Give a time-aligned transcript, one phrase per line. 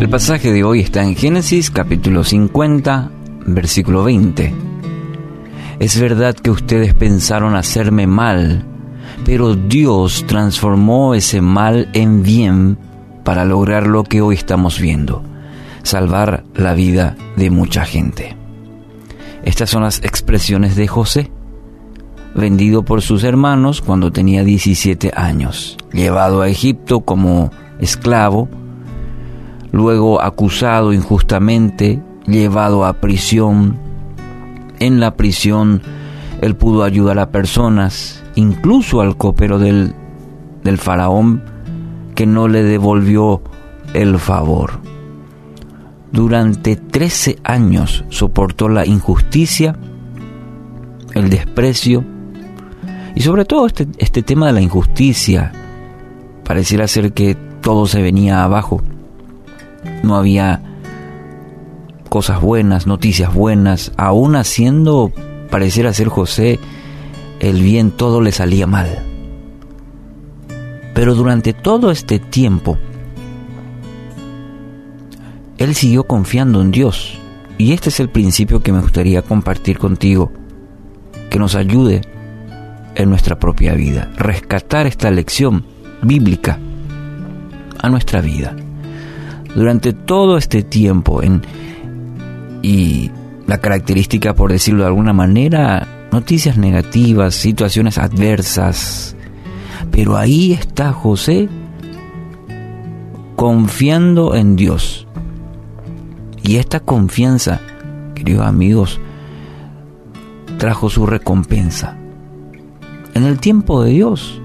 [0.00, 3.10] El pasaje de hoy está en Génesis capítulo 50,
[3.46, 4.52] versículo 20.
[5.78, 8.66] Es verdad que ustedes pensaron hacerme mal,
[9.24, 12.78] pero Dios transformó ese mal en bien
[13.24, 15.22] para lograr lo que hoy estamos viendo,
[15.82, 18.36] salvar la vida de mucha gente.
[19.44, 21.30] Estas son las expresiones de José,
[22.34, 28.48] vendido por sus hermanos cuando tenía 17 años, llevado a Egipto como esclavo,
[29.72, 33.78] luego acusado injustamente, llevado a prisión.
[34.78, 35.82] En la prisión
[36.40, 39.94] él pudo ayudar a personas, incluso al copero del,
[40.64, 41.42] del faraón,
[42.14, 43.42] que no le devolvió
[43.94, 44.80] el favor.
[46.12, 49.76] Durante 13 años soportó la injusticia,
[51.14, 52.04] el desprecio
[53.14, 55.52] y sobre todo este, este tema de la injusticia.
[56.44, 58.82] Pareciera ser que todo se venía abajo
[60.02, 60.62] no había
[62.08, 65.12] cosas buenas, noticias buenas, aún haciendo
[65.50, 66.58] pareciera ser José
[67.40, 69.02] el bien todo le salía mal.
[70.94, 72.78] Pero durante todo este tiempo,
[75.58, 77.18] él siguió confiando en Dios.
[77.58, 80.30] Y este es el principio que me gustaría compartir contigo,
[81.28, 82.02] que nos ayude
[82.94, 85.64] en nuestra propia vida, rescatar esta lección
[86.02, 86.58] bíblica
[87.78, 88.54] a nuestra vida
[89.54, 91.20] durante todo este tiempo
[92.62, 93.10] y
[93.46, 99.16] la característica, por decirlo de alguna manera, noticias negativas, situaciones adversas.
[99.90, 101.48] Pero ahí está José
[103.36, 105.06] confiando en Dios.
[106.42, 107.60] Y esta confianza,
[108.14, 109.00] queridos amigos,
[110.58, 111.96] trajo su recompensa.
[113.14, 114.40] En el tiempo de Dios,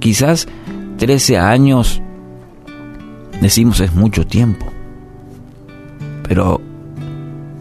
[0.00, 0.48] quizás
[0.98, 2.02] 13 años
[3.40, 4.66] Decimos es mucho tiempo.
[6.26, 6.60] Pero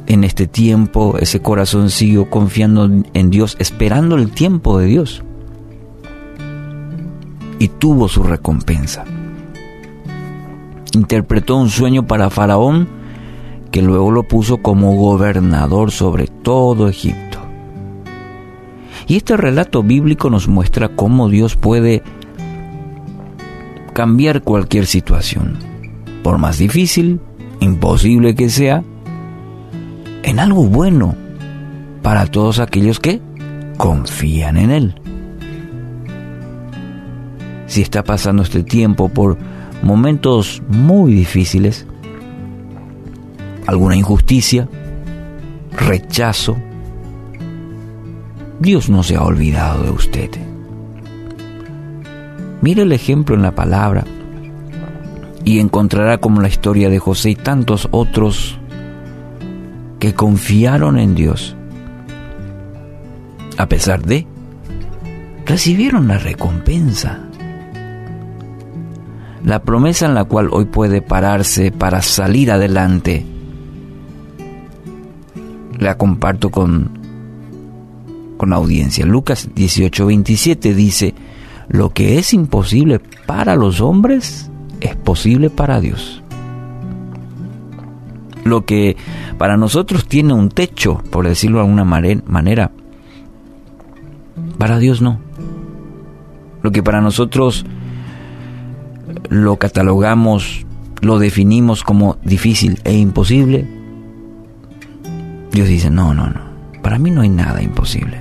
[0.07, 5.23] en este tiempo ese corazón siguió confiando en Dios, esperando el tiempo de Dios.
[7.59, 9.05] Y tuvo su recompensa.
[10.93, 12.87] Interpretó un sueño para Faraón
[13.71, 17.39] que luego lo puso como gobernador sobre todo Egipto.
[19.07, 22.03] Y este relato bíblico nos muestra cómo Dios puede
[23.93, 25.57] cambiar cualquier situación,
[26.23, 27.19] por más difícil,
[27.59, 28.83] imposible que sea,
[30.23, 31.15] en algo bueno
[32.01, 33.21] para todos aquellos que
[33.77, 34.95] confían en Él.
[37.67, 39.37] Si está pasando este tiempo por
[39.81, 41.85] momentos muy difíciles,
[43.67, 44.67] alguna injusticia,
[45.71, 46.57] rechazo,
[48.59, 50.29] Dios no se ha olvidado de usted.
[52.61, 54.05] Mire el ejemplo en la palabra
[55.43, 58.57] y encontrará como la historia de José y tantos otros
[60.03, 61.55] que confiaron en Dios.
[63.57, 64.27] A pesar de,
[65.45, 67.21] recibieron la recompensa.
[69.45, 73.25] La promesa en la cual hoy puede pararse para salir adelante.
[75.79, 76.99] La comparto con,
[78.35, 79.05] con audiencia.
[79.05, 81.15] Lucas 18:27 dice,
[81.69, 86.22] lo que es imposible para los hombres es posible para Dios.
[88.43, 88.97] Lo que
[89.37, 92.71] para nosotros tiene un techo, por decirlo de alguna manera,
[94.57, 95.19] para Dios no.
[96.61, 97.65] Lo que para nosotros
[99.29, 100.65] lo catalogamos,
[101.01, 103.67] lo definimos como difícil e imposible,
[105.51, 106.41] Dios dice, no, no, no,
[106.81, 108.19] para mí no hay nada imposible.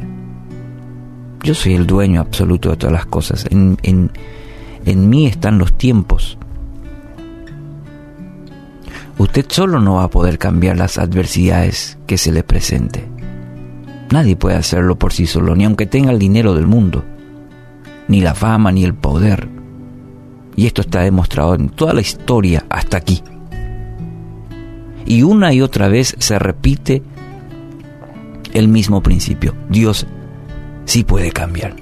[1.42, 3.46] Yo soy el dueño absoluto de todas las cosas.
[3.50, 6.38] En, en, mí están los tiempos.
[9.22, 13.08] Usted solo no va a poder cambiar las adversidades que se le presente.
[14.10, 17.04] Nadie puede hacerlo por sí solo, ni aunque tenga el dinero del mundo,
[18.08, 19.48] ni la fama, ni el poder.
[20.56, 23.22] Y esto está demostrado en toda la historia hasta aquí.
[25.06, 27.04] Y una y otra vez se repite
[28.52, 29.54] el mismo principio.
[29.68, 30.04] Dios
[30.84, 31.76] sí puede cambiar.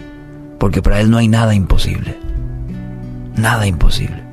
[0.58, 2.18] Porque para Él no hay nada imposible.
[3.34, 4.29] Nada imposible.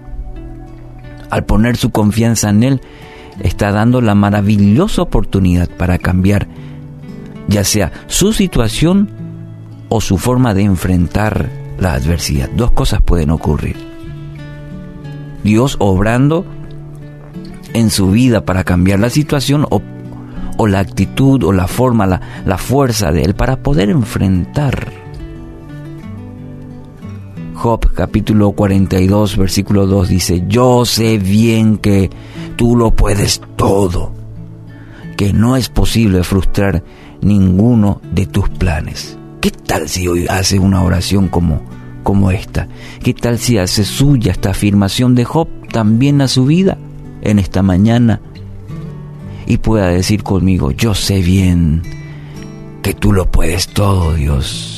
[1.30, 2.82] Al poner su confianza en Él,
[3.40, 6.48] está dando la maravillosa oportunidad para cambiar,
[7.48, 9.10] ya sea su situación
[9.90, 12.50] o su forma de enfrentar la adversidad.
[12.50, 13.76] Dos cosas pueden ocurrir.
[15.44, 16.46] Dios obrando
[17.74, 22.58] en su vida para cambiar la situación o, la actitud o la forma, la, la
[22.58, 24.97] fuerza de Él para poder enfrentar.
[27.58, 32.12] Job capítulo 42 versículo 2 dice, yo sé bien que
[32.56, 34.14] tú lo puedes todo,
[35.18, 36.84] que no es posible frustrar
[37.20, 39.18] ninguno de tus planes.
[39.42, 41.62] ¿Qué tal si hoy hace una oración como,
[42.04, 42.68] como esta?
[43.02, 46.78] ¿Qué tal si hace suya esta afirmación de Job también a su vida
[47.24, 48.22] en esta mañana?
[49.48, 51.82] Y pueda decir conmigo, yo sé bien
[52.84, 54.77] que tú lo puedes todo, Dios.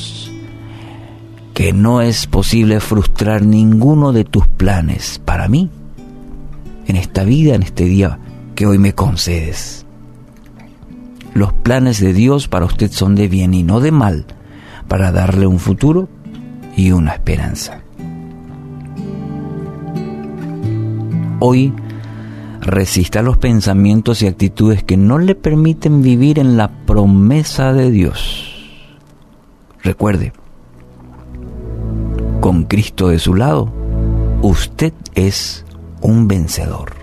[1.54, 5.70] Que no es posible frustrar ninguno de tus planes para mí,
[6.86, 8.18] en esta vida, en este día
[8.54, 9.86] que hoy me concedes.
[11.34, 14.26] Los planes de Dios para usted son de bien y no de mal,
[14.88, 16.08] para darle un futuro
[16.76, 17.80] y una esperanza.
[21.38, 21.72] Hoy
[22.60, 28.46] resista los pensamientos y actitudes que no le permiten vivir en la promesa de Dios.
[29.82, 30.32] Recuerde,
[32.40, 33.70] con Cristo de su lado,
[34.42, 35.64] usted es
[36.00, 36.99] un vencedor.